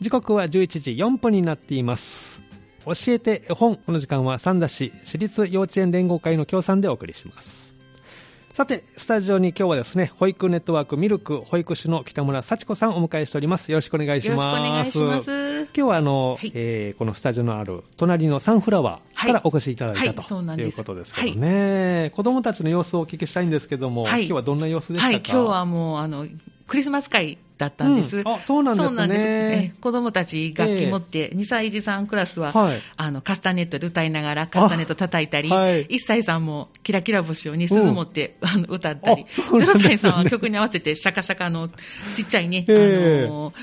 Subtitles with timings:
[0.00, 2.38] 時刻は11時4分になっています。
[2.84, 7.74] 教えて絵本、この時間は三田市私立幼稚園連合会の協賛でお送りします。
[8.52, 13.70] さて、スタジオに今日はですね、保育ネットワークミルク保育士の北村幸子さんをお迎えしております。
[13.72, 14.44] よろしくお願いしよろま
[14.84, 14.92] す。
[14.92, 15.60] しくお願いします。
[15.62, 25.08] 今日はあの、はいえーこのスタジオのある隣のサンフラワーからお越しいただいた、ということですけどね、子供たちの様子をお聞きしたいんですけども、はい今日はどんな様子でしたか？
[25.08, 26.26] はい、今日はもう、あの、
[26.66, 28.18] クリスマス会だったんです。
[28.18, 28.28] うん。
[28.28, 29.08] あそうなんですね。
[29.08, 29.26] です。
[29.28, 32.80] え子供たち楽器持って、2歳児さんクラスは、はい。
[32.96, 35.86] あの、カスタネットで歌いながら、カスタネット叩いたり、あはい。
[35.86, 39.28] 1歳さんもキラキラ星をね、鈴持って、あの歌ったり、ね。
[39.30, 41.68] 0歳さんは曲に合わせてシャカシャカの
[42.14, 43.24] ちっちゃいね、ええ。
[43.24, 43.54] あの、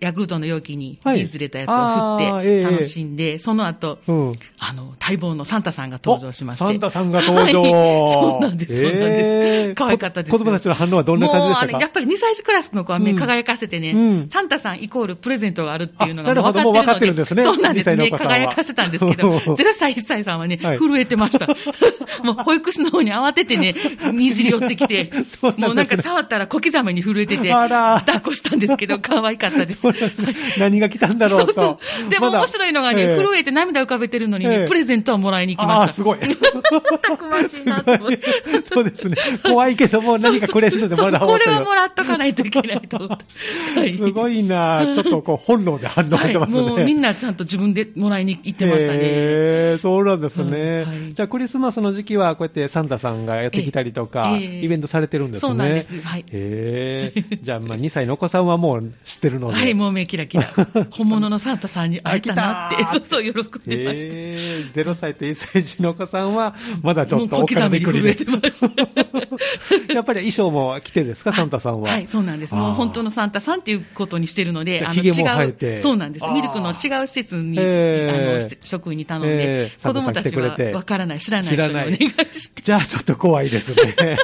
[0.00, 6.64] ヤクルトの容器にはい水入れたやつを振って楽しんで、その後、うんあの、待望のサンタさんが登場しまして。
[6.64, 7.62] おサンタさんが登場。
[7.62, 9.28] はいそうなんです、そうなんです。
[9.28, 10.32] えー可愛かったです。
[10.32, 11.72] こ子供たちの反応はどんな感じでしたか？
[11.72, 21.46] もうやっぱり2歳児クラスの子は目うん輝かせてね、うんサンタさんイコールプレゼントがあるっていうのが分かってるので、かってるんですねそうなんです2歳のおね、輝かせたんですけど、0歳、1歳さんはね、はい震えてました。
[22.24, 23.74] もう保育士の方に慌ててね、
[24.12, 25.10] にじり寄ってきて、 ね
[25.56, 29.79] もうなんか触ったら小刻みに震えてて、抱っこしたんですけど、可愛かったです。
[30.58, 31.52] 何が来たんだろうと。
[31.52, 31.54] そう
[32.00, 32.10] そう。
[32.10, 35.80] でも面白いのがね、ええ震えて涙浮かべてるのにね、ええプレゼントはもらいに行きました。
[35.80, 36.18] ああ、すごい。
[37.02, 38.20] たくましいなと思って。
[38.64, 39.16] そうですね。
[39.42, 41.44] 怖いけども何かくれるのでもらおそううと。
[41.44, 43.80] これはもらっとかないといけないと思って。
[43.80, 44.90] はいすごいな。
[44.92, 46.62] ちょっとこう本能で反応してますね。
[46.62, 48.98] はい、もうみんなちゃんと自分でもらいに行ってましたね。
[49.02, 55.48] へーそうなんですね、うんはいじゃあクリスマスの時期はこうやってサンタさんがやってきたりとか、ええイベントされてるんですね。
[55.48, 59.54] そうなんですはいへーじゃあまあ2歳のお子さんはもう知ってるので。
[59.54, 60.44] はい、もう目キラキラ。
[60.90, 64.08] 本物のサンタさんに会えたなってそう そう、喜んでました。
[64.12, 68.70] えー、0歳と1歳児のお子さんは、まだちょっと小刻みに震えてました。
[69.92, 71.90] やっぱり衣装も着てるんですか、サンタさんは？
[71.90, 72.54] はい、そうなんです。
[72.54, 82.62] もう本当のサンタさんっていうことにしてるので、ああの違てう、そうなんですミルクの違う施設に、えーあの、職員に頼んえで、ーサンタさん子供たちはわからない、知らない知らない人にお願いして。
[82.62, 84.18] じゃあちょっと怖いですね。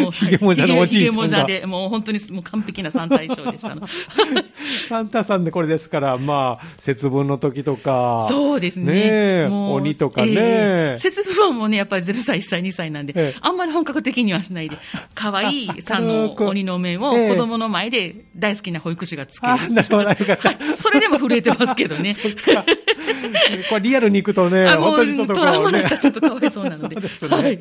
[0.00, 3.86] もう、ひげもじゃのおじいさんがひげもじゃで、もう本当にもう完璧なサンタ衣装でしたの。
[4.88, 8.26] サンタさんでこれですから、まあ、節分の時とか。
[8.28, 9.46] そうですね。
[9.46, 14.76] ね鬼とかねええ節分もね、やっぱり0歳、1歳、2歳なんで、ええあんまり本格的にはしないで、
[15.14, 19.52] 可愛い さんの鬼の面をええ子供の前で大好きな保育士がつける。
[19.52, 20.10] あ、なるほど。
[20.76, 22.16] それでも震えてますけどね。
[23.68, 26.96] これリアルに行くとね、本当にちょっとこう、ね、ちょっとかわいそうなので。
[27.00, 27.36] そうですね。
[27.36, 27.60] はい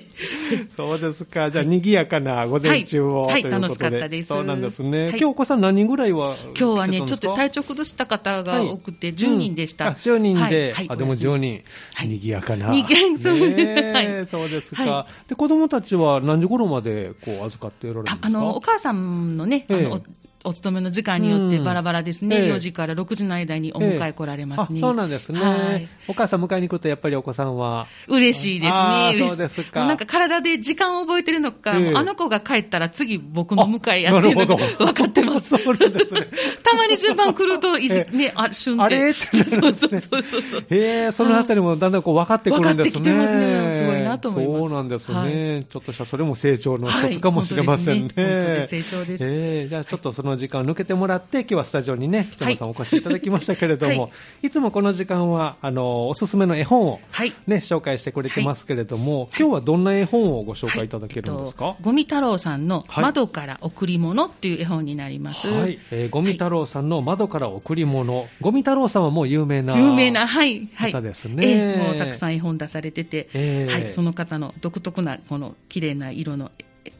[0.75, 1.51] そうですか。
[1.51, 3.41] じゃあ、賑やかな午前中を、はい。
[3.43, 3.51] とい。
[3.51, 4.29] 楽しかったです。
[4.29, 5.03] そうなんですね。
[5.03, 5.09] はい。
[5.11, 9.87] 今日お子さん何人ぐらいは今日はね、ちょっと体調調崩した方が多くて、10人でした。
[9.89, 10.73] あ、10人で、はい。
[10.73, 10.87] はい。
[10.89, 11.63] あ、でも10人。
[11.93, 12.07] はい。
[12.07, 12.71] 賑やかな。
[12.73, 13.55] 賑やそうね。
[13.57, 13.93] え。
[13.93, 14.25] はい。
[14.25, 18.39] そうですか、はで、子供たちは何時頃まで、こう、預かっておられるんですか？
[18.39, 19.83] ああの、お母さんのね、あええ。
[19.83, 20.01] の、
[20.43, 22.35] おお勤めの時間によってうんバラバラですね。
[22.37, 24.79] ええ4時から6時の間にお迎え来られますね。
[24.79, 27.87] あ、そうなんですね、はいお母さん迎えに来ると、やっぱりお子さんは。
[28.07, 29.27] 嬉しいですね。
[29.27, 35.57] そうですかもなんか体で時間を覚えてるのか、ええもうあの子が帰ったら次僕の迎えやってるのがあなるほど分かってます。
[35.57, 36.27] そうですね
[36.63, 38.83] たまに順番来ると、いじええね、あ、旬って。
[38.83, 39.11] あれ？
[39.11, 40.61] ってなるんですねそうそうそうそう。
[40.69, 43.11] へえ、そのあたりもだんだんこう分かってくるんですね。
[43.11, 45.15] 分かってきてますねすごいなと思いますそうなんですね。
[45.15, 45.29] は
[45.59, 48.13] いちょっとしたそれも成長の一つかもしれませんね。
[48.15, 54.09] はい本当ですね本当に成長ですええじゃあちょっとその時間を抜けてもらって、今日はスタジオにね、北野さんお越しいただきましたけれども、、は
[54.41, 54.49] い。
[54.49, 57.33] つもこの時間は、あの、おすすめの絵本をはい。
[57.47, 60.89] ね、紹介してくれてますけれども、今日はどんな絵本をご紹介い。
[60.89, 65.47] ただけるんですか、ゴミ太郎さんのはい窓から贈り物っていう絵本になります。
[65.47, 70.91] はい、えーゴミ太郎さんの窓から贈り物、ゴミ太郎さんはもう有名な有名な、はい、はい。
[70.91, 71.35] 方ですね。
[71.45, 73.73] ええもうたくさん絵本出されてて、ええ。
[73.73, 76.51] はい、その方の独特な、この綺麗な色の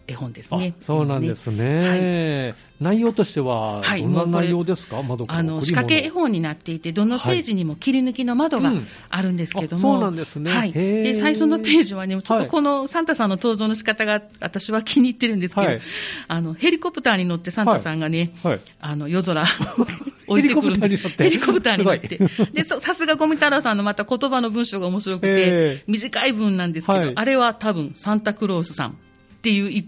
[0.08, 0.74] 絵絵本ですね。
[0.80, 4.02] あそうなんですね、内容としては、はい。
[4.02, 8.88] どんな内容ですか、窓からあの仕掛け絵本になっていて、どのページにも切り抜きの窓がはいうん。
[9.10, 10.52] あるんですけども、あそうなんですね。
[10.52, 15.82] はい、で最初のページはね、ちょっとこのサンタさんの登場の仕方が私は気に入ってるんですけど、はい。
[16.28, 19.44] あのヘリコプターに乗ってサンタさんがね、はい、あの夜空
[20.28, 21.30] 降りてくるんでヘリコプターに乗って。
[21.30, 22.30] ヘリコプターに乗って。
[22.30, 25.34] すごいでそさすがゴミ太郎さんのまた言葉の文章が面白くて、え
[25.82, 25.84] え。
[25.88, 27.14] 短い文なんですけど、はい。
[27.16, 28.98] あれは多分サンタクロースさん
[29.40, 29.84] っていう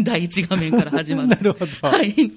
[0.00, 1.28] 第一画面から始まる。
[1.34, 2.32] なるほどはい。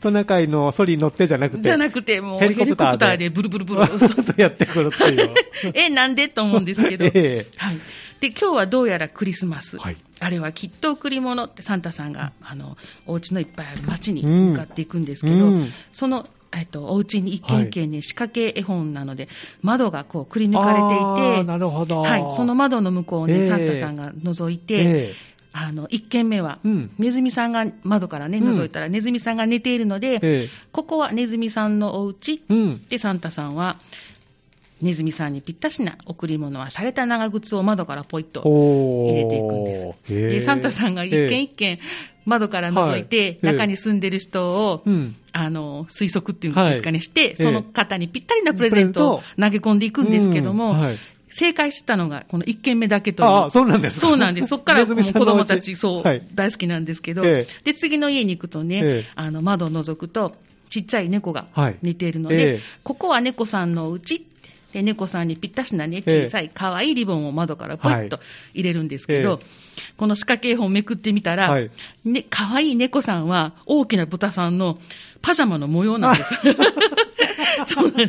[0.00, 3.86] トナカイのソリに乗ってじゃなくて、じゃなくて、もうヘリコプターでブルブルブル。
[3.88, 5.30] とやってくるという。
[5.74, 6.28] え、なんで？
[6.28, 7.04] と思うんですけど。
[7.06, 7.78] ええはい。
[8.20, 9.78] で、今日はどうやらクリスマス。
[9.78, 12.76] はいあれはきっと贈り物ってサンタさんが、あの、
[13.06, 19.28] お家のいっぱいある街に向かっていくんですけど、うんその、えっと、お家に一軒一軒に仕掛け絵本なので、
[19.62, 22.02] 窓がこうくり抜かれていて、なるほど。
[22.02, 25.14] はい、その窓の向こうをね、ええサンタさんが覗いて、え
[25.54, 32.86] あの1軒目は、うんネズミさんが窓からね、うん覗いたら、ネズミさんが寝ているので、えここはネズミさんのお家えうん。
[32.88, 33.76] で、サンタさんは、
[34.82, 39.86] ネズミさんにぴったしな贈り物は、洒落た長靴を窓からポイッとお入れていくんです。
[40.08, 41.78] で、サンタさんが一軒一軒
[42.24, 43.54] 窓から覗いて、はい。
[43.54, 45.16] 中に住んでる人を、うん。
[45.32, 47.02] あの、推測っていうんですかね、はい。
[47.02, 50.80] して、その方にぴったりなプレゼントを投げ込んでいくんですけども、うん。
[50.80, 50.98] はい。
[51.34, 53.28] 正解したのがこの1軒目だけという。
[53.28, 54.06] ああ、そうなんですか。
[54.08, 54.48] そうなんです。
[54.48, 56.22] そこから 子供たち、そう、はい。
[56.34, 57.72] 大好きなんですけど、ええ。
[57.72, 59.10] で、次の家に行くとね、ええ。
[59.14, 60.36] あの、窓を覗くと、
[60.68, 61.76] ちっちゃい猫がはい。
[61.82, 62.60] 寝ているので、ええ。
[62.82, 64.26] ここは猫さんのうち
[64.72, 66.24] で、猫さんにぴったしなね、ええ。
[66.24, 68.18] 小さい可愛いリボンを窓からポイッと
[68.54, 69.40] 入れるんですけど、
[69.96, 71.70] この仕掛け絵本をめくってみたら、はい。
[72.04, 74.78] ね、可愛い猫さんは大きな豚さんの
[75.20, 76.34] パジャマの模様なんです。
[77.64, 78.04] そうな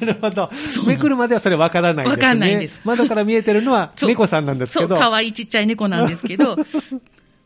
[0.00, 0.50] るほど。
[0.86, 2.26] めくるまではそれ分からないんですね。
[2.26, 2.80] わかんないんです。
[2.84, 4.98] 窓から見えてるのは猫さんなんですそう、けど。
[4.98, 6.56] 可愛いちっちゃい猫なんですけど、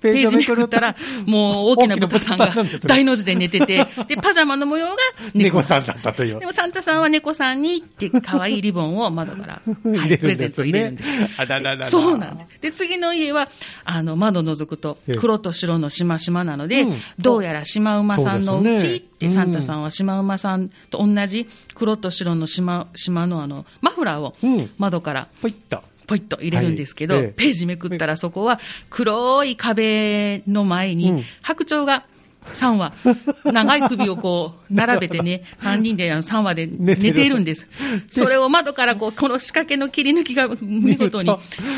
[0.00, 0.94] ペページめくったら、
[1.26, 2.54] もう大きな豚さんが
[2.86, 4.96] 大の字で寝てて、で、 パジャマの模様が
[5.34, 6.46] 猫猫さんだったというで。
[6.46, 11.10] もサンタさんは猫さんにって可愛いリボンを窓から、はい、プレゼントを入れるんです。。
[11.38, 11.86] あらららら。
[11.86, 12.60] そうなんです。
[12.60, 13.48] で、次の家は、
[13.84, 24.70] あの、窓覗くとええ、黒と白のしましまなので、うんどうやらシマウマさんのうちって、サンタさんはシマウマさんと同じ黒と白のしま、しまのあの、マフラーをうん。
[24.78, 25.82] 窓からポイッと。
[26.06, 27.24] ポイッと入れるんですけど、はい。
[27.24, 27.32] ええ。
[27.32, 28.60] ページめくったらそこは
[28.90, 31.24] 黒い壁の前に、うん。
[31.42, 32.04] 白鳥が
[32.52, 32.92] 3羽、
[33.44, 37.66] 長い首をこう並べてね、3人であの3羽で寝寝ているんです。
[38.10, 41.30] それを窓からこう、この仕掛けの切り抜きが見事に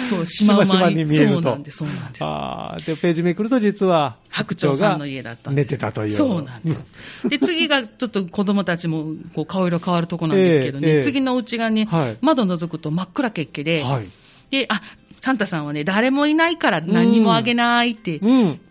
[0.09, 0.97] そう、しまうしまに。
[0.97, 2.25] に見えるとそうなんです、そうなんです。
[2.25, 5.65] ああ、で、ページめくると実は、白鳥さんの家だったん寝。
[5.65, 6.11] てたという。
[6.12, 7.29] そうなんです。
[7.29, 14.09] で、次がちょっと子供たちもこう顔色変わるとこなんですけどね、ええええ次のうちがね、はい窓覗くと真っ暗けっけで、はい。
[14.50, 14.81] で、あ、
[15.19, 18.21] サンタさんはね、誰もいないから何にもあげないって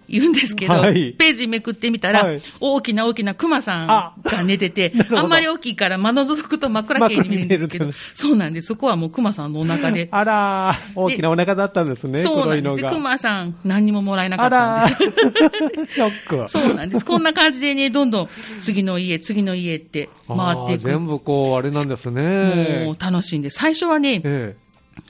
[0.07, 0.19] うん。
[0.19, 8.67] 言うんですけど、はいページめくってみたら、はい大きな大きなクマさんあが寝てて あんまり大きいから窓覗くと真っ暗系に見えるんですけどそうなんです。
[8.67, 10.07] そこはもうクマさんのお腹で。
[10.11, 12.75] あらー、大きなお腹だったんですね、そうなんです。
[12.75, 12.83] で。
[12.89, 15.03] クマさん何にももらえなかあったんらです。
[15.03, 16.49] ー、 ショック。
[16.49, 17.05] そうなんです。
[17.05, 18.29] こんな感じでね、どんどん
[18.59, 20.71] 次の家、次の家って回ってあいく。
[20.73, 22.85] ー全部こう、あれなんですね。
[22.85, 24.55] もう楽しいんで、最初はね、え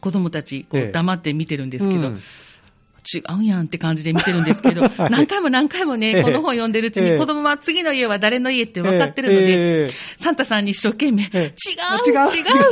[0.01, 2.21] 子供たちこええう黙って見てるんえですけど、うん
[3.13, 5.11] 違うんやんって感じで見てるんですけど、 はい。
[5.11, 6.13] 何回も何回もええ。
[6.15, 7.17] ね、この本読んでるうちに、ええ。
[7.17, 9.91] 子供は次の家は誰の家って分かってるので、ええ。
[10.17, 11.51] サンタさんに一生懸命、違う、え違う、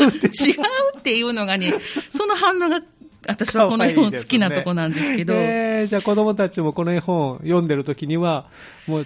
[0.04, 1.74] 違うっていうのがね、
[2.10, 2.82] その反応が、
[3.28, 8.46] 私はこの絵本好きなとこなんですけど、ええじゃあ子供たちもこの絵本読んでるときには、
[8.88, 9.04] もう違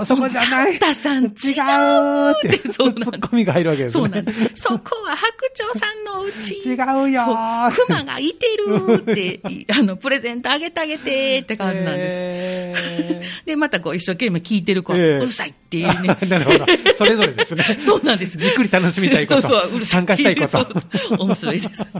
[0.00, 0.72] う、そこじゃない。
[0.72, 4.00] サンタさん違う違うって、そうツッコミが入るわけですね。
[4.00, 4.50] そうなんです。
[4.56, 6.58] そこは白鳥さんのうち。
[6.58, 12.16] 違うよーそう熊がいてるって、い あの、プレゼントあげてあげてって感じなんです。
[12.18, 15.92] えで、またこう一生懸命聞いてる子は、ええうるさいっていうね。
[16.20, 16.66] ーなるほど。
[16.96, 17.64] それぞれですね。
[17.78, 18.36] そうなんです。
[18.36, 19.42] じっくり楽しみたいこと。
[19.42, 20.48] そうそう、うるさい参加したいこと。
[20.48, 21.82] そうそう面白いです。
[21.82, 21.98] は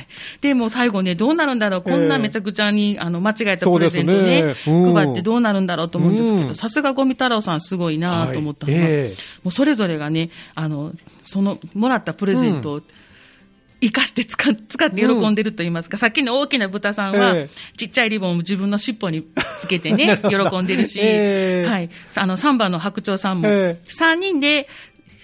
[0.00, 0.06] い。
[0.40, 1.82] で、もう最後ね、どうなるんだろう。
[1.82, 6.46] こんなめちゃくちゃに、あの、間違えたプレゼントね、配ってどうなるんだろうと思うんですけうん。
[6.46, 10.92] ど、さすがゴミ太郎さんすごいなと思ったのは、もうそれぞれがね、あの、
[11.22, 12.82] その、もらったプレゼントを、
[13.82, 17.76] 生かして使っ使って喜んでると言いますか、さっきの大きな豚さんは、ええ。
[17.76, 19.26] ちっちゃいリボンを自分の尻尾に
[19.60, 21.68] つけてなね 喜んでるし、ええ。
[21.68, 21.90] はい。
[22.14, 23.88] あの、3番の白鳥さんも、ええ。
[23.88, 24.68] 3人で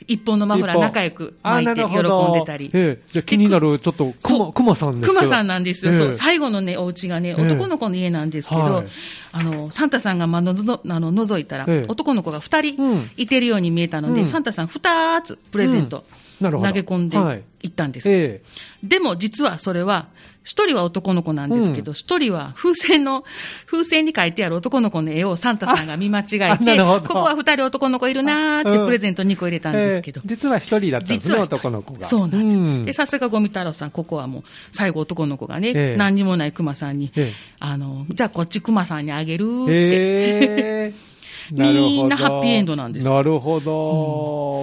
[0.06, 2.70] 一本のマフラー仲良くあ巻いて喜んでたり。
[2.72, 3.02] ええ。
[3.12, 4.52] じゃあ気になる、ちょっと、くま、そう。
[4.52, 5.14] くまさんですけど。
[5.14, 6.06] クマさんなんですよ、そう。
[6.08, 6.12] ええ。
[6.12, 7.42] 最後のね、お家がね、ええ。
[7.42, 8.86] 男の子の家なんですけど、はい。
[9.32, 11.84] あのサンタさんがまあのぞあの覗いたら、ええ。
[11.88, 13.10] 男の子が2人うん。
[13.16, 14.26] いてるように見えたので、うん。
[14.28, 15.96] サンタさん2つプレゼント。
[15.96, 17.42] なるほど投げ込んではい。
[17.62, 18.08] いったんです。
[18.10, 18.42] え
[18.84, 20.08] でも実はそれは、
[20.44, 21.94] 一人は男の子なんですけど、うん。
[21.94, 23.24] 一、人は風船の、
[23.66, 28.86] 風船に書いてある男の子の絵をサンタさんが見間違えて、ここは二人男の子いるなーってうん。
[28.86, 30.20] プレゼント2個入れたんですけど。
[30.20, 30.28] ええ。
[30.28, 32.06] 実は一人だったんですね、男の子が。
[32.06, 32.60] そうなんです。
[32.60, 32.84] ん。
[32.86, 34.42] で、さすがゴミ太郎さん、ここはもう、
[34.72, 35.96] 最後男の子がね、ええ。
[35.98, 40.94] 何にもない熊さんに、えあの、じゃあこっち熊さんにあげるって。
[41.52, 43.72] ええなるほどみんなハッピーエンドなんですよなるほど。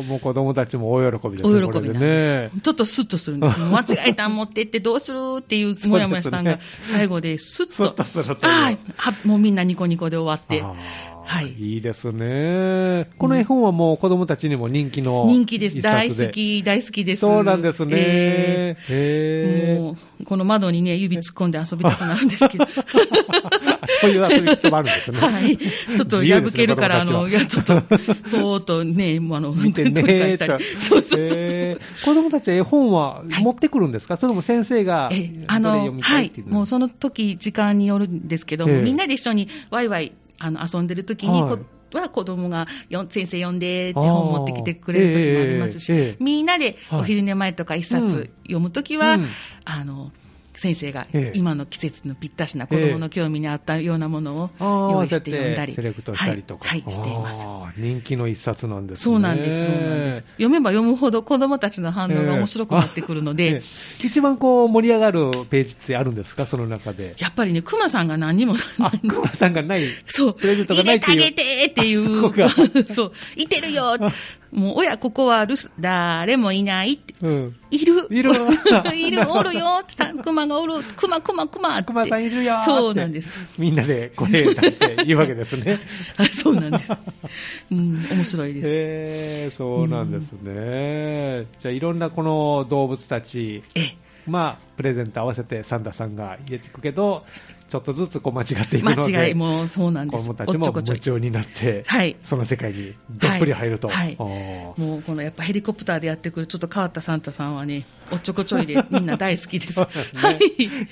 [0.03, 1.63] もう子供たちも大喜びですね。
[1.63, 2.61] お喜びです、ね。
[2.61, 3.59] ちょっとスッとするんです。
[3.59, 7.71] 間違えたん持ってってどうするっていうもやもやしたんが、最後でスッと。
[7.73, 8.77] スッとするとは
[9.23, 10.63] もうみんなニコニコで終わって。
[11.27, 13.09] あはいいいですね。
[13.17, 15.81] この絵本はもう子供たちにも人気の人気です。
[15.81, 17.21] 大好き、大好きです。
[17.21, 17.91] そうなんですね。
[17.97, 22.65] えへーーもう、この窓にね、指突っ込んで遊びたくなるんですけど。
[24.01, 25.19] そういう遊び方もあるんですね。
[25.19, 25.57] はい。
[25.57, 30.63] ちょっと破けるから、あ子供の、いや、ちょっと、そーっとね、もうあの、見てね取り返したーり。
[30.79, 31.79] そうそうそう。
[32.05, 41.57] 子供たちは絵本は持ってくるんですか、それとも先生がえあどれ読の、はいもうその時、時間によるんですけど、ええみんなで一緒にワイワイ、あの、遊んでる時に、はい。
[41.57, 41.65] こ
[41.99, 46.23] は子供がよ先生読んでって本持ってきてくれる時もありますし、あーええええ。
[46.23, 48.01] みんなではいお昼寝前とか一うん。
[48.01, 49.27] 冊読む時は、うん。
[49.63, 50.11] あの、
[50.59, 54.49] 先生がええ今の季節のぴったしな子供の興味に合ったようなものを
[54.91, 56.67] 用意して読んだり、セレクトしたりとか。
[56.67, 57.45] はい、はいしています。
[57.77, 59.03] 人気の一冊なんですね。
[59.03, 60.23] そうなんです、そうなんです。
[60.37, 63.61] 読めば読むほど子供たちの反応が面白くなってくるので、 え
[64.01, 67.15] え一番こう盛り上がるページってあるんですか、その中で。
[67.17, 69.83] やっぱりね、熊さんが何にも、あ、熊さんがない。
[70.07, 72.49] そう、プレゼントがないっていう入れてあげてっていう か
[72.93, 73.97] そう、いてるよ、
[74.55, 77.55] もう親、ここは留守、誰もいないって、うん。
[77.71, 78.31] いる、いる
[78.95, 81.83] いる、おるよって、さ熊がおる、熊、熊、熊って。
[81.87, 83.29] 熊さんいるよーってそうなんです。
[83.57, 85.79] みんなで声出して言うわけですね。
[86.15, 86.93] は いそうなんです。
[87.69, 88.67] うん、面白いです。
[88.67, 88.71] へ
[89.47, 91.47] えそうなんですね。
[91.59, 97.25] じゃあ、いろんなこの動物たち、ええまあ、プレゼント合わせてサンタさんが入れていくけど、
[97.69, 100.23] ちょっとずつこう間違っていくので、間違い、もうそうなんです。
[100.23, 102.15] 子供たちも夢中になって、はい。
[102.23, 103.87] その世界にどっぷり入ると。
[103.89, 109.79] はいあーもうこのやっぱヘリコプターでやってくるちょっと変わったサンタさんはね、おっちょこちょいで みんな大好きです。
[109.79, 109.87] は
[110.31, 110.39] い。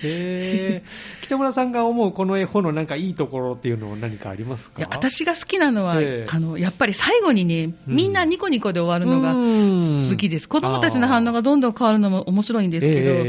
[0.03, 4.79] へー北村さんが思うこの絵本のなんかいいところっていうのは何かありますか？
[4.79, 10.49] いや私が好きなのは、ええあのやっぱり最後にね、みんなニコニコで終わるのが好好きです。
[10.49, 13.22] 子供たちの反応がどんどん変わるのも面白いんですけど、え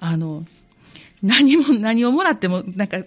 [0.00, 0.44] あの
[1.22, 2.98] 何も何をもらっても、なんか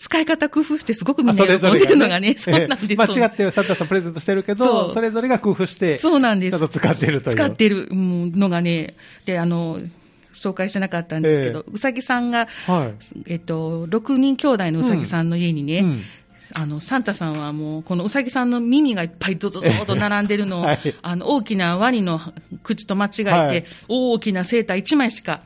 [0.00, 2.90] 使い方工夫してすごくみんな喜んでるのがね、そうなんです。
[2.90, 6.20] ええ間違ってサンタさんプレゼントしてるけど、それぞれが工夫して、そう。
[6.20, 6.68] なんです。
[6.68, 7.36] 使ってるという。
[7.36, 8.94] 使ってるうんのがね、
[9.26, 9.80] で、あの、
[10.32, 12.94] 紹介してなかったんですけど、えうさぎさんが、は
[13.26, 13.30] い。
[13.30, 16.02] えっと、6人兄弟のうさぎさんの家にね、うん。
[16.54, 20.78] あの、サンタさんはもう、このうさぎさんの耳がいっぱいドドドーと並んでるのを、 はい。
[21.02, 22.20] あの、大きなワニの
[22.62, 23.64] 口と間違えて、はい。
[23.88, 25.42] 大きなセーター1枚しか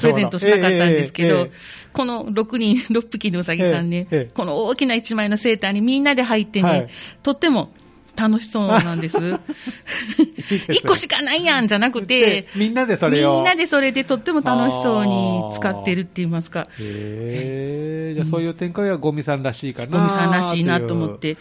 [0.00, 1.50] プレゼントしなかったんですけど、えええ
[1.92, 6.88] この6人、 6匹のうさぎさんね、ええええこの大きな1枚のセーターにみんなで入ってね、はい
[7.22, 7.72] とっても
[8.18, 9.18] 楽しそうなんです。
[9.22, 13.36] いいですね1個しかないやんじゃなくてで、みんなでそれを。
[13.36, 19.98] みんなでそれでとっても楽しそうに使ってるって言いますか、へーじゃあそういう展開はゴミさんらしいかな。
[19.98, 21.18] ゴミさんらしいなと思っ。
[21.18, 21.36] て、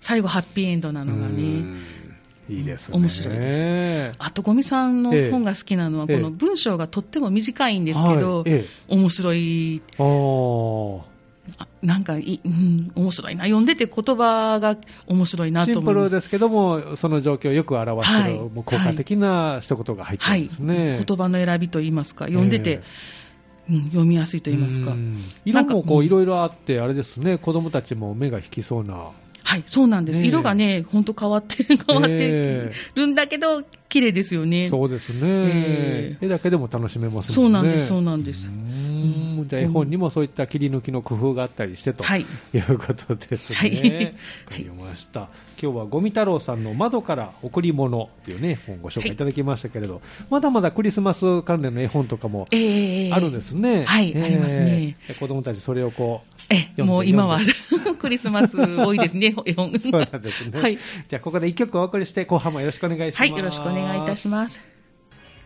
[0.00, 1.64] 最後ハッピーエンドなのがうね。
[2.48, 2.98] んいいですね。
[2.98, 4.18] 面白いです。
[4.18, 6.16] あと、ゴミさんの本が好きなのは、ええ。
[6.16, 8.50] この文章がとっても短いんですけど、はい。
[8.50, 9.82] え面白い、
[11.82, 16.04] なんかい、うん、面白いな、読んでて言葉が面白いなシと思います。
[16.04, 18.34] ンプルですけども、その状況をよく表してる、はい。
[18.34, 21.04] もう効果的な一言が入ってはい、るんですね。
[21.06, 22.82] 言葉の選びといいますか、読んでて、
[23.70, 24.92] うん、読みやすいといいますか。
[24.92, 24.94] う。
[24.94, 25.18] ん。
[25.46, 26.06] なんか色もこううん。
[26.06, 29.10] いろいろあって、あれですね、子供たちも目が引きそうな。
[29.44, 30.22] はい、そうなんです。
[30.22, 34.68] 色がね、ほんと変わって、変わってえるんだけど、綺麗ですよね。
[34.68, 37.34] そうですね、ええ絵だけでも楽しめますね。
[37.44, 38.48] うんなんです、そうなんです。
[38.48, 42.22] うんじゃあ絵本にもそういった切り抜きの工夫があったりしてと、はい。
[42.52, 43.56] い、うことですね。
[43.58, 43.78] はいわ
[44.50, 45.28] かりました。
[45.60, 53.84] 今日はゴミ太郎さんの窓から贈り物というね、本をご紹介いただきましたけれど、まだまだクリスマス関連の絵本とかもええあるんですね。
[53.84, 59.78] はいありますねで子供たちそれをこう、え、もう今は読 クリスマス多いですね、絵 本。
[59.78, 60.60] そうなんですね。
[60.60, 60.78] はい。
[61.08, 63.20] じゃあここで一曲お送りして、後半もよろしくお願いします。
[63.20, 64.60] はい、よろしくお願いいたします。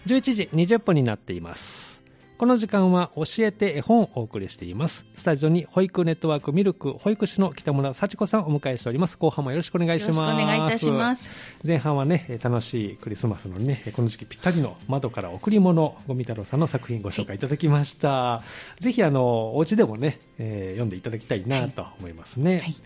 [0.06, 1.95] 11時20分になっています。
[2.38, 5.06] この時間は教えて絵本をお送りしています。
[5.16, 9.16] スタジオに保育ネットワークミルク保育士の北村幸子さんをお迎えしております。
[9.16, 10.18] 後半もよろしくお願いします。
[10.18, 11.30] よろしくお願いいたします。
[11.66, 18.42] 前半はね、えー楽しいクリスマスのね、この時期ぴったりの窓から贈り物、ゴミ太郎さんの作品ご紹介いただきました。
[18.80, 22.58] ぜひあの、お家でもね、えー読んでいただきたいなと思いますね。
[22.58, 22.76] はい。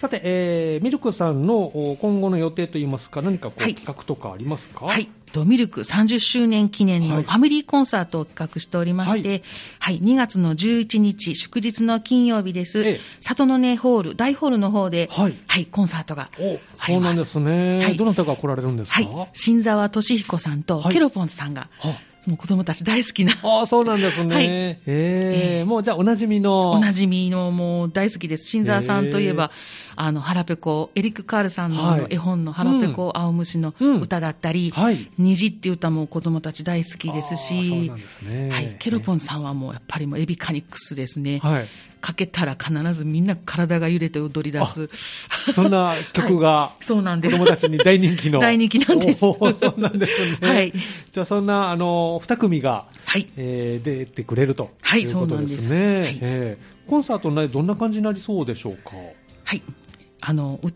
[0.00, 3.74] さて、えーミルクさんのお今後の予定といいますか、何かこう、はい。
[3.74, 4.86] 企画とかありますか？
[4.86, 5.08] はい。
[5.32, 7.10] とミルク30周年記念はい。
[7.10, 9.42] のファミリーコンサートを企画しておりまして、
[9.78, 12.82] はい、2月の11日、祝日の金曜日です。
[12.82, 13.00] ええ。
[13.20, 15.66] 里の根ホール、大ホールの方で、はい。
[15.66, 17.22] コンサートがおありそうなんます。
[17.22, 17.76] ですね。
[17.84, 17.96] はい。
[17.96, 19.02] どなたが来られるんですか？
[19.04, 20.92] はい、新沢俊彦さんとはい。
[20.92, 23.32] ケロポンさんがあもう子供たち大好きな。
[23.42, 24.34] ああ、そうなんですね。
[24.34, 26.72] はいええーえもうじゃあおなじみの。
[26.72, 28.46] おなじみのもう大好きです。
[28.46, 29.50] 新沢さんといえば、
[29.96, 35.10] あの、腹ペコ、エリック・カールさんの絵本の腹ペコ青虫のうん歌だったり、はい。
[35.18, 38.50] 虹っていう歌も子供たち大好きですあーそうしなん、ですね。
[38.50, 41.40] はい、ケロポンさんはもうやっぱりもうエビカニックスですね。
[41.42, 41.68] はい。
[42.00, 44.88] かけたら必ずみんな体が揺れて踊り出す。
[45.52, 47.36] そんな曲が、 そうなんです。
[47.36, 48.38] 子供たちに大人気の。
[48.40, 50.38] 大人気なんですそうなんですね。
[50.46, 50.72] はい。
[51.10, 53.28] じゃあそんな、あの、二組が、はい。
[53.36, 55.76] えー出てくれるとはいいうことですね。
[55.76, 58.92] はいえーコンサートね、どんな感じになりそうでしょうか？
[59.44, 59.62] はい。
[60.20, 60.66] あの、う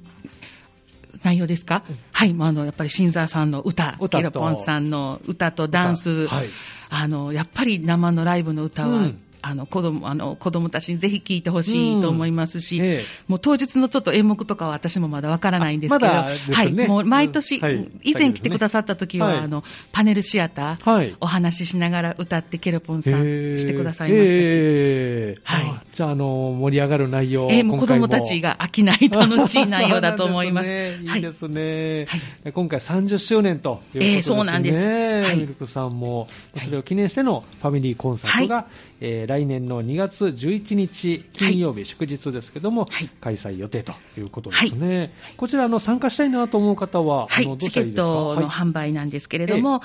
[1.22, 2.34] 内容ですか、うんはい。
[2.34, 6.48] まあ、あの、やっぱり新沢さんの歌、ケロポンさんの歌とダンス、はい。
[6.88, 16.72] あの、やっぱり生のライブの歌は、うんあの、子供、あの、子供たちにぜひ聴いてほしいと思いますし、えもう当日のちょっと演目とかは私もまだわからないんですけど、あまねはい。
[16.88, 17.62] もう毎年、うん。
[17.62, 17.88] はい。
[18.02, 19.38] 以前来てくださった時は、はい。
[19.38, 21.16] あの、パネルシアター、ーはい。
[21.20, 25.66] お話ししながら歌ってケロポンさんしてくださいましたし、えーはい。
[25.78, 27.76] あじゃあ、あの、盛り上がる内容えーも。
[27.76, 30.68] う子供たちがが飽きない楽しい内容だと思います。
[30.68, 31.02] すね。
[31.06, 31.18] はい。
[31.18, 32.06] いいですね。
[32.42, 32.52] はい。
[32.52, 34.16] 今回30周年ということですね。
[34.16, 34.86] えーそうなんです。
[34.86, 35.36] はい。
[35.36, 36.28] ミルクさんも、
[36.58, 38.66] それを記念してのファミリーコンサートが、
[39.00, 43.08] えー来年の2月11日金曜日、祝日ですけども、はい。
[43.20, 45.12] 開催予定ということですね。
[45.36, 47.44] こちら、あの、参加したいなと思う方は、はい。
[47.44, 48.34] あの、どうチケッしたらいいですか？
[48.34, 49.82] トの販売なんですけれども、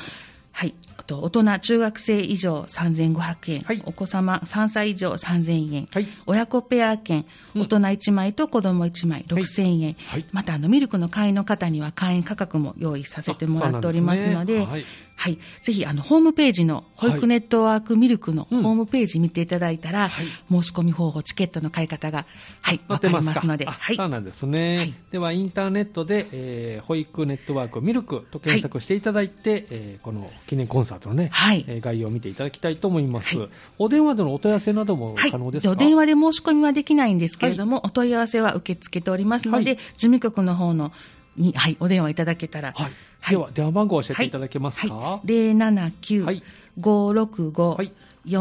[0.51, 3.81] はい、あと大人、中学生以上3500円、はい。
[3.85, 6.07] お子様3歳以上3000円、はい。
[6.25, 7.61] 親子ペア券、うん。
[7.63, 10.25] 大人1枚と子供1枚6000円、はい。
[10.31, 20.25] またあのミルクの会員の方には会員価格も用意させてもらっておりますので、あそうなんすねはい、ぜひあのホームページの保育ネットワークミルクのホうんームページ見ていただいたら、はい。
[20.51, 22.25] 申し込み方法、チケットの買い方が、
[22.61, 23.95] はい、なわかりますので、あはい。
[23.95, 24.77] そうなんですね。
[24.77, 24.93] はい。
[25.11, 31.63] では、インターネットで、えー保育ネットワークミルクと検索していただいて、えーこの記念コンサートのね、はい。
[31.67, 33.37] えー概要を見ていただきたいと思います。
[33.37, 33.49] はい。
[33.77, 39.79] お電話でのお問い合わせなどもはい、可能ですか、お電話で申し込みはできないんですけれども、お問い合わせは受け付けておりますので、はい。
[39.79, 40.91] 事務局の方の
[41.37, 42.91] に、はい、お電話いただけたら、はい。
[43.21, 43.31] はい。
[43.31, 47.91] では、電話番号を教えていただけますか、はい、079-565-4313、はい
[48.27, 48.33] は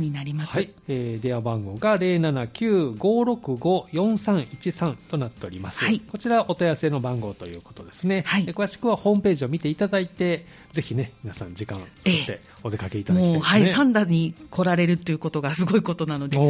[0.00, 0.58] になります。
[0.58, 5.84] はい、えー電話番号が079-565-4313となっております。
[5.84, 8.24] はいこちらお問い合わせの番号ということですね。
[8.26, 13.44] はいで詳しくはホームページを見ていただいて、ぜひね、皆さん時間作ってお出かけいただきたいですね。
[13.44, 16.42] はい、サンダに来られるということがすごいことなので、お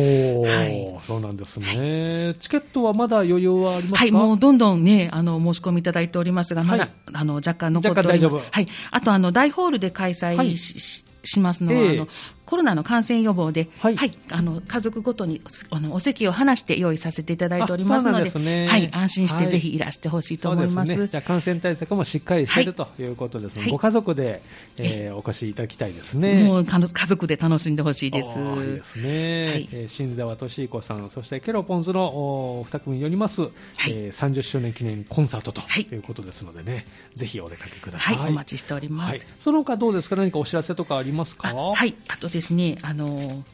[0.44, 2.34] ー、はそうなんですね。
[2.40, 4.00] チケットはまだ余裕はありますか？
[4.00, 8.18] はい、もうどんどんね、あの、申し込みいただいておりますが、まだ、はいあの、若干残っております。
[8.18, 8.68] 若干大丈夫はい。
[8.90, 12.08] あと、あの、大ホールで開催し、はいししますのは、ええあの、
[12.46, 13.96] コロナの感染予防で、はい
[14.30, 15.40] あの、家族ごとに、
[15.70, 20.74] あの、お席を離して用意させていただいておりますので、ですねはい、安心してはいぜひいらしてほしいと思います。
[20.74, 21.08] そうですね。
[21.10, 24.42] じゃあ感染対策もしっかりしているということですので、はいご家族で、
[24.76, 26.44] えーお越しいただきたいですね。
[26.44, 28.28] もう、家族で楽しんでほしいです。
[28.28, 28.36] いい
[28.74, 29.44] ですね。
[29.46, 33.42] はいえー新沢俊彦さん、そしてケロポンズのお二組によります、
[33.88, 36.84] えー30周年記念コンサートとはいいうことですのでね、
[37.14, 38.14] ぜひお出かけくださ。
[38.14, 39.10] はいい、お待ちしております。
[39.10, 39.20] はい。
[39.40, 40.16] その他どうですか？
[40.16, 41.48] 何かお知らせとかありますか？
[41.48, 43.44] あはい、あとですね、あの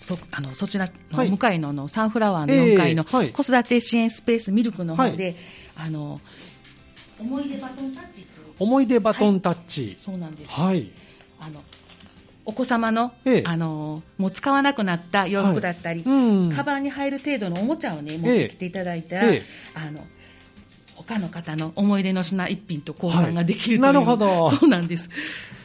[0.00, 1.26] そあのそちらはい。
[1.26, 5.34] の向かいののサンフラワーの4階の子育て支援スペースミルクの方で、
[5.76, 6.20] あの
[7.18, 8.26] 思い出バトンタッチ
[8.58, 9.96] 思い出バトンタッチ。
[9.98, 10.90] そうなんです、はい。
[11.40, 11.62] あの
[12.46, 13.42] お子様の,、ええ。
[13.46, 16.52] あのもう使わなくなった洋服だったり、うん。
[16.52, 19.42] カバンに入る程度のおもちゃをね持ってきていただいたら、ええ。
[19.74, 20.06] あの
[20.94, 23.94] 他の方の思い出の品一品と交換ができるという、はい。
[23.94, 24.50] なるほど。
[24.54, 25.10] そうなんです。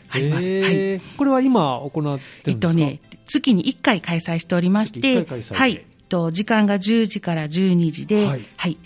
[0.10, 0.48] あります。
[0.48, 0.76] はい。
[0.76, 5.56] えーこれは今行ってえっとね、月に1回開催しておりまし月て、1回開催で。
[5.56, 8.78] はい、と時間が10時から12時で、ははい。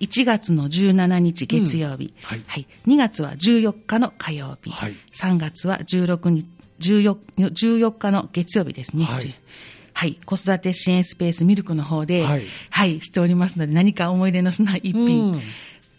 [0.00, 2.42] い、1月の17日月曜日、はい。
[2.46, 4.94] はい、2月は14日の火曜日、はい。
[5.14, 6.46] 3月は16日
[6.80, 9.04] 14, 14日の月曜日ですね。
[9.04, 9.34] はい。
[9.94, 12.38] はい、子育て支援スペースミルクの方で、は
[12.70, 15.42] はいい、しておりますので、何か思い出の品一品、うん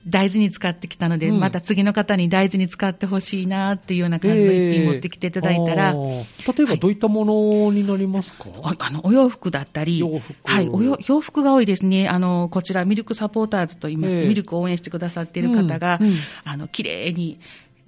[0.05, 1.39] 大事に使ってきたので、うん。
[1.39, 6.57] また次の方に大事に使ってほしいなっていうような感じの一品持ってきていただいたら、えー。
[6.57, 10.35] 例えばどういったものになりますか、おあのお洋服だったり、洋服。
[10.43, 12.09] はい、およ洋服が多いですね。
[12.09, 14.27] あの、こちら、ミルクサポーターズと言いまして、ええ。
[14.27, 16.07] ミルクを応援してくださっている方が、うん。
[16.07, 16.17] うん。
[16.43, 17.39] あの、綺麗に、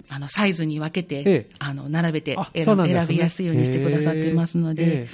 [0.08, 1.46] あの、サイズに分けて、ええ。
[1.58, 2.76] あの、並べてあ選
[3.08, 5.08] びやすいようにしてくださっていますので、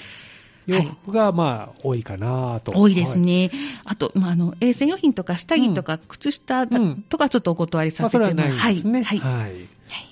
[0.67, 2.73] 洋服がまあ多いかなと。
[2.73, 3.51] 多いですね。
[3.85, 9.03] あと、まあ、あの、衛生用品とか下着とか靴下とかちょっとお断りさせてもらないですね。
[9.03, 9.19] はい。
[9.19, 9.33] はい。
[9.33, 9.51] はい。
[9.53, 9.69] はい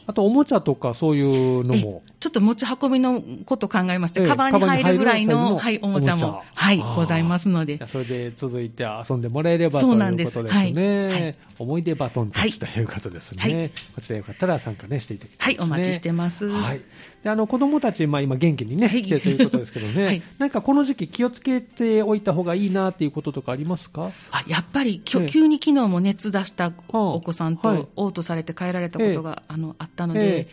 [0.07, 2.03] あとおもちゃとかそういうのも。
[2.21, 7.81] ちょっと持ち運びのこと考えまして、ええカバンに入るぐらいの、はい、おもちゃも、はい、ございますので。
[7.87, 10.33] それで続いて遊んでもらえればというそうなんです。
[10.35, 11.09] ことですね。
[11.09, 11.23] はい。
[11.23, 11.35] はい。
[11.59, 13.43] 思い出バトンタッチということですね。
[13.43, 13.71] はい。
[13.95, 15.75] こちらよかったら参加ね、していただきたはいい、ですね。
[15.75, 16.47] お待ちしてます。
[16.47, 16.81] はい。
[17.25, 19.03] で、あの、子供たち、まあ今元気にね、はい。
[19.03, 20.23] 来てるということですけどね、 はい。
[20.39, 24.11] なんかこの時期気をつけておいた方がいいなっていうこととかありますか？
[24.31, 25.27] あやっぱりきょええ。
[25.27, 27.79] 急に昨日も熱出したお子さんはい。
[27.79, 30.49] と嘔吐されて帰られたことが、あのあったので、え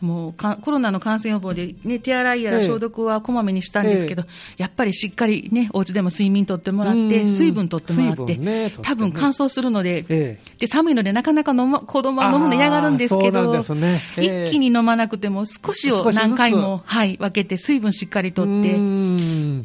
[0.00, 4.24] もうかコロナの感染予防で、ね、手洗いやらええ消毒はこまめにしたんですけど、
[4.56, 7.28] やっぱりしっかりね、お家でも睡眠とってもらって、うん。
[7.28, 10.58] 水分とってもらって、ね多分乾燥するので、ええ。
[10.58, 14.00] で寒いのでなかなか飲ま子供は飲むの嫌がるんですけど、ね。
[14.16, 14.48] ええ。
[14.48, 18.78] 一気に飲まなくても少しを何回も、はい、分けて水分しっかりとって、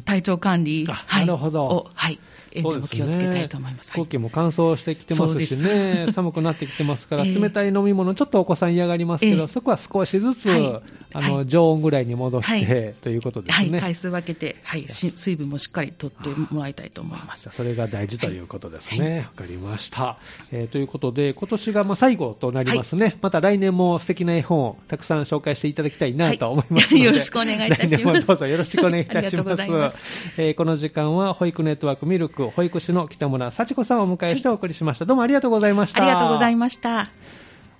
[0.04, 1.64] 体調管理、あはい、なるほど。
[1.64, 2.18] をはい、
[2.54, 3.00] えそうですね。
[3.00, 3.90] でも気をつけたいと思います。
[3.90, 4.00] はい。
[4.00, 7.34] 空気も乾燥してきてますしね、寒くなってきてますから、 ええ。
[7.34, 9.48] 冷たい飲み物、ちょっとお子さん嫌がりますけど、ええ。
[9.48, 10.80] そこは少しずつ、はい。
[11.16, 11.46] あのはい。
[11.46, 12.94] 常温ぐらいに戻して、はい。
[13.00, 13.80] ということですはい、ね。
[13.80, 17.48] 回数分けて、はい、し水分もしっかりとってもらいたいと思います。
[17.52, 19.18] それが大事ということですね。
[19.18, 20.18] わ、かりました、
[20.52, 27.96] えーということで、今年がまあ最後となりますね、また来年も素敵な絵本をたくさん紹介していただきたいなと思います よろしくお願いいたします。
[27.96, 29.98] 来年もどうぞよろしくお願いいたします。
[30.56, 35.04] この時間は保育ネットワークミルク保育士の北村幸子さんをお迎えしてお送りしました。
[35.04, 36.02] どうもありがとうございました。
[36.02, 37.08] ありがとうございました。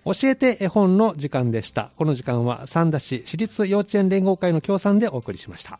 [0.05, 1.91] 教えて絵本の時間でした。
[1.97, 5.79] この時間は三田市私立幼稚園連合会の協賛でお送りしました。